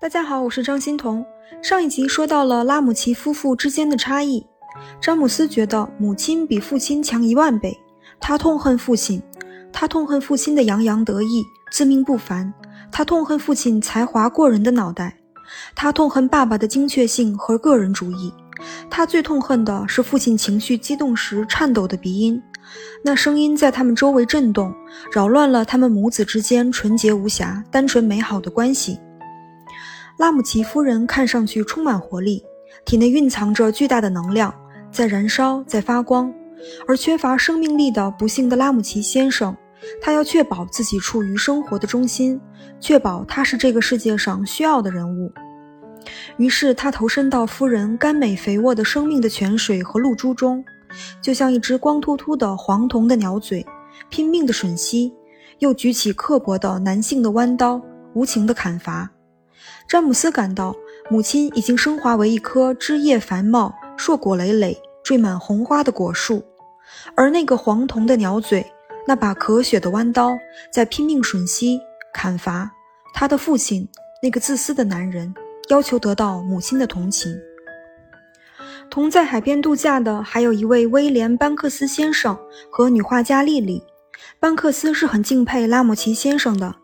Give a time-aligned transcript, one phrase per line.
[0.00, 1.26] 大家好，我是张欣彤。
[1.60, 4.46] 上一集说到了拉姆齐夫妇之间的差异，
[5.00, 7.76] 詹姆斯觉得母亲比父亲强一万倍，
[8.20, 9.20] 他痛恨父亲，
[9.72, 11.42] 他痛恨父亲的洋洋得意、
[11.72, 12.54] 自命不凡，
[12.92, 15.16] 他痛恨父亲才华过人的脑袋，
[15.74, 18.32] 他痛恨爸爸的精确性和个人主义，
[18.88, 22.40] 他最痛恨的是父亲情绪激动时颤抖的鼻音，
[23.02, 24.72] 那声音在他们周围震动，
[25.12, 28.96] 扰乱了他们母子之间纯洁无瑕、单纯美好的关系。
[30.18, 32.44] 拉姆齐夫人看上去充满活力，
[32.84, 34.52] 体内蕴藏着巨大的能量，
[34.90, 36.34] 在燃烧，在发光。
[36.88, 39.56] 而缺乏生命力的不幸的拉姆齐先生，
[40.02, 42.40] 他要确保自己处于生活的中心，
[42.80, 45.32] 确保他是这个世界上需要的人物。
[46.36, 50.64] 于是他投身到夫人甘美肥沃的生命的泉水和露珠中，
[51.22, 53.64] 就像一只光秃秃的黄铜的鸟嘴，
[54.08, 55.14] 拼命的吮吸，
[55.60, 57.80] 又举起刻薄的男性的弯刀，
[58.14, 59.08] 无情的砍伐。
[59.88, 60.76] 詹姆斯感到，
[61.08, 66.44] 母亲已经升华为一棵枝叶繁茂、硕果累累、缀满红花的果树，
[67.16, 68.70] 而那个黄铜的鸟嘴，
[69.06, 70.36] 那把咳血的弯刀，
[70.70, 71.80] 在拼命吮吸、
[72.12, 72.70] 砍伐
[73.14, 73.88] 他的父亲。
[74.20, 75.32] 那个自私的男人
[75.70, 77.32] 要求得到母亲的同情。
[78.90, 82.36] 同在海边度假的还有一位威廉·班克斯先生
[82.68, 83.82] 和女画家莉莉。
[84.40, 86.74] 班克斯是很敬佩拉姆齐先生的，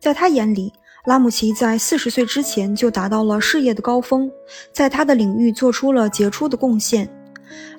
[0.00, 0.72] 在他眼里。
[1.04, 4.30] 拉姆齐在四十岁之前就达到了事业的高峰，
[4.72, 7.06] 在他的领域做出了杰出的贡献。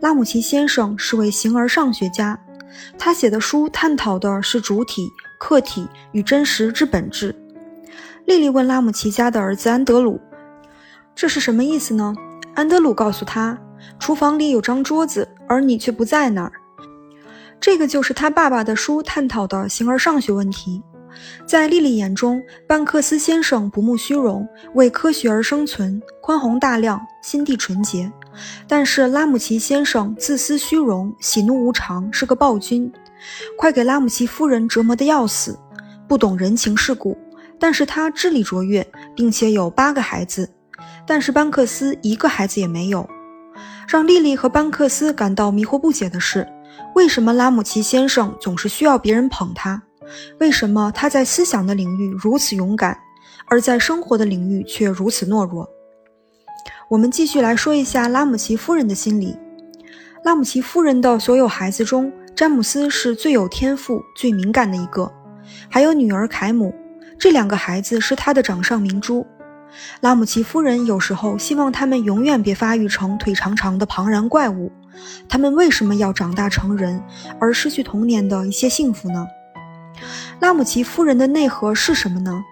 [0.00, 2.38] 拉姆齐先生是位形而上学家，
[2.98, 5.08] 他写的书探讨的是主体、
[5.40, 7.34] 客体与真实之本质。
[8.26, 10.20] 莉莉问拉姆齐家的儿子安德鲁
[11.16, 12.14] ：“这是什么意思呢？”
[12.54, 13.58] 安德鲁告诉他
[13.98, 16.52] ：“厨房里有张桌子，而你却不在那儿。”
[17.58, 20.82] 这个就是他爸爸的书探讨的形而上学问题。
[21.46, 28.10] 在莉莉眼中，班克斯先生不慕虚荣，为科学而生存，宽宏大量，心地纯洁；
[28.66, 32.90] 但是拉姆齐先生自私虚荣，喜怒无常，是个暴君，
[33.58, 35.58] 快给拉姆齐夫人折磨得要死，
[36.08, 37.16] 不懂人情世故。
[37.58, 40.50] 但是他智力卓越，并且有八个孩子，
[41.06, 43.08] 但是班克斯一个孩子也没有。
[43.88, 46.46] 让莉莉和班克斯感到迷惑不解的是，
[46.94, 49.82] 为什么拉姆齐先生总是需要别人捧他？
[50.38, 52.98] 为什么他在思想的领域如此勇敢，
[53.46, 55.68] 而在生活的领域却如此懦弱？
[56.88, 59.36] 我们继续来说一下拉姆齐夫人的心理。
[60.24, 65.12] 拉姆齐夫人的所有孩子中，詹姆斯是最有天赋、最敏感的一个，
[65.68, 66.74] 还有女儿凯姆。
[67.18, 69.26] 这两个孩子是他的掌上明珠。
[70.00, 74.70] 拉姆齐夫人有时候希望他们永远别发育成腿长长的庞然怪物。
[75.28, 77.02] 他们为什么要长大成人，
[77.40, 79.26] 而失去童年的一些幸福呢？
[80.44, 82.44] 拉姆齐夫人的内核是什么呢？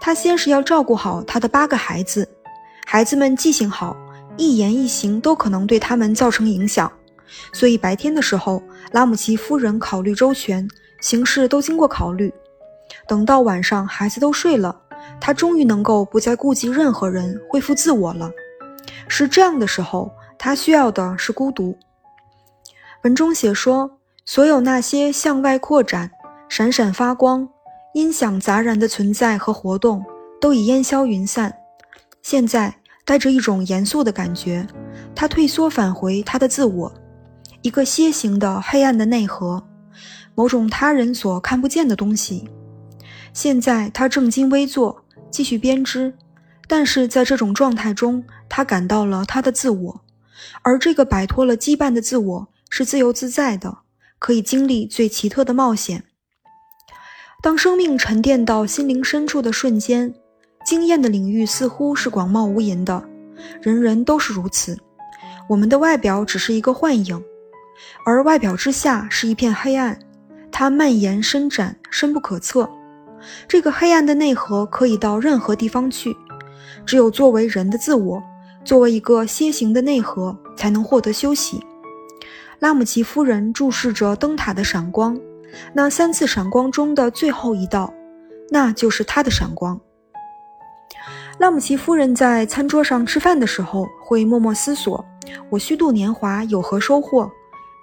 [0.00, 2.28] 她先是要照顾好她的八个孩子，
[2.86, 3.96] 孩子们记性好，
[4.36, 6.92] 一言一行都可能对他们造成影响，
[7.52, 8.62] 所以白天的时候，
[8.92, 10.68] 拉姆齐夫人考虑周全，
[11.00, 12.32] 行事都经过考虑。
[13.08, 14.80] 等到晚上，孩子都睡了，
[15.20, 18.30] 她终于能够不再顾及任何人，恢复自我了。
[19.08, 20.08] 是这样的时候，
[20.38, 21.76] 她需要的是孤独。
[23.02, 26.12] 文中写说，所有那些向外扩展。
[26.48, 27.48] 闪闪发光、
[27.94, 30.04] 音响杂然的存在和活动
[30.40, 31.54] 都已烟消云散。
[32.22, 32.74] 现在
[33.04, 34.66] 带着一种严肃的感觉，
[35.14, 36.92] 他退缩返回他的自我，
[37.62, 39.62] 一个楔形的黑暗的内核，
[40.34, 42.48] 某种他人所看不见的东西。
[43.32, 46.14] 现在他正襟危坐，继续编织，
[46.68, 50.00] 但是在这种状态中，他感到了他的自我，
[50.62, 53.78] 而这个摆脱了羁绊的自我是自由自在的，
[54.18, 56.04] 可以经历最奇特的冒险。
[57.44, 60.14] 当生命沉淀到心灵深处的瞬间，
[60.64, 63.06] 经验的领域似乎是广袤无垠的，
[63.60, 64.78] 人人都是如此。
[65.46, 67.22] 我们的外表只是一个幻影，
[68.06, 69.98] 而外表之下是一片黑暗，
[70.50, 72.66] 它蔓延伸展，深不可测。
[73.46, 76.16] 这个黑暗的内核可以到任何地方去，
[76.86, 78.22] 只有作为人的自我，
[78.64, 81.62] 作为一个楔形的内核，才能获得休息。
[82.60, 85.20] 拉姆齐夫人注视着灯塔的闪光。
[85.72, 87.92] 那三次闪光中的最后一道，
[88.50, 89.80] 那就是他的闪光。
[91.38, 95.04] 拉姆齐夫人在餐桌上吃饭的时候，会默默思索：
[95.50, 97.30] 我虚度年华有何收获？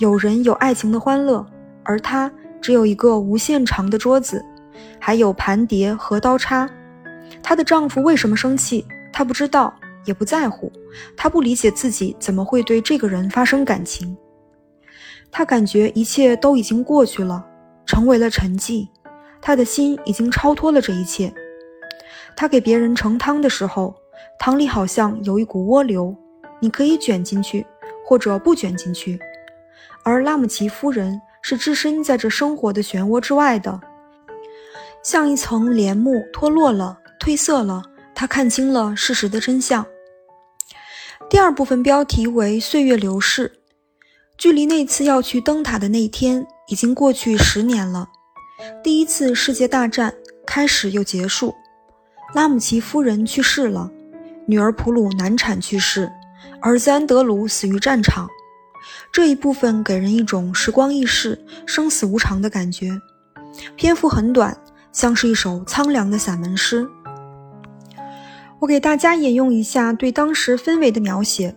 [0.00, 1.44] 有人有爱情的欢乐，
[1.82, 2.30] 而她
[2.60, 4.44] 只有一个无限长的桌子，
[5.00, 6.68] 还有盘碟和刀叉。
[7.42, 8.86] 她的丈夫为什么生气？
[9.12, 9.74] 她不知道，
[10.04, 10.70] 也不在乎。
[11.16, 14.14] 她不理解自己怎么会对这个人发生感情。
[15.32, 17.44] 她感觉一切都已经过去了。
[17.88, 18.86] 成为了沉寂，
[19.40, 21.32] 他的心已经超脱了这一切。
[22.36, 23.96] 他给别人盛汤的时候，
[24.38, 26.14] 汤里好像有一股涡流，
[26.60, 27.66] 你可以卷进去，
[28.06, 29.18] 或者不卷进去。
[30.04, 33.80] 而拉姆齐夫人是置身在这生活的漩涡之外的，
[35.02, 37.82] 像一层帘幕脱落了、褪色了，
[38.14, 39.84] 他看清了事实的真相。
[41.30, 43.60] 第二部分标题为“岁月流逝”，
[44.36, 48.08] 距离那次要去灯塔的那天已经过去十年了。
[48.82, 50.14] 第一次世界大战
[50.46, 51.54] 开始又结束，
[52.34, 53.90] 拉姆齐夫人去世了，
[54.46, 56.10] 女儿普鲁难产去世，
[56.60, 58.28] 儿子安德鲁死于战场。
[59.12, 62.90] 这一部分给人一种时光易逝、生死无常的感觉。
[63.76, 64.56] 篇幅很短，
[64.92, 66.86] 像是一首苍凉的散文诗。
[68.60, 71.56] 我给大家引用一下对当时氛围的描写：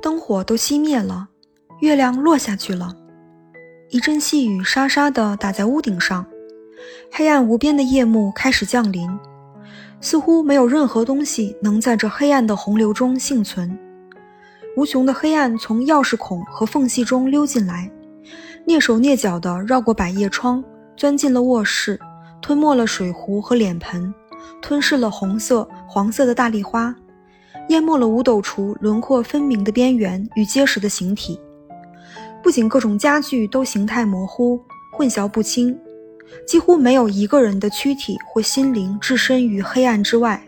[0.00, 1.28] 灯火都熄灭了，
[1.80, 2.96] 月亮落下去了，
[3.90, 6.26] 一阵细雨沙沙地打在屋顶上，
[7.12, 9.08] 黑暗无边的夜幕开始降临，
[10.00, 13.78] 似乎没有任何东西能在这黑暗的洪流中幸存。
[14.76, 17.88] 无穷的黑暗从钥匙孔和缝隙中溜进来，
[18.66, 20.64] 蹑手蹑脚地绕过百叶窗，
[20.96, 22.00] 钻进了卧室，
[22.42, 24.12] 吞没了水壶和脸盆，
[24.60, 26.92] 吞噬了红色、黄色的大丽花，
[27.68, 31.38] 淹没了五斗橱轮廓分明的边缘与结实的形体。
[32.44, 34.60] 不仅各种家具都形态模糊、
[34.92, 35.76] 混淆不清，
[36.46, 40.40] 几乎没有一个人的躯体或心灵置身于黑暗之外，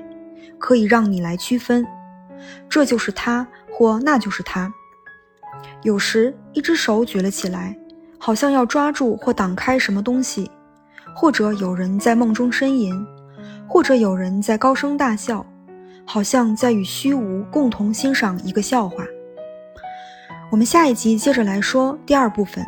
[0.58, 1.84] 可以让你来区分。
[2.68, 3.48] 这就是他。
[3.78, 4.72] 或那就是他。
[5.82, 7.76] 有时，一只手举了起来，
[8.16, 10.46] 好像要抓住或挡开什么东西；
[11.14, 12.94] 或者有人在梦中呻吟；
[13.68, 15.44] 或者有人在高声大笑，
[16.06, 19.04] 好像在与虚无共同欣赏一个笑话。
[20.50, 22.64] 我们下一集接着来说第二部分。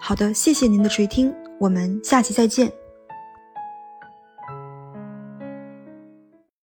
[0.00, 2.70] 好的，谢谢您的垂听，我们下期再见。